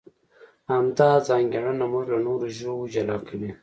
[0.71, 3.51] همدا ځانګړنه موږ له نورو ژوو جلا کوي.